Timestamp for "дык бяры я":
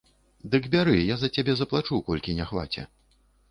0.55-1.17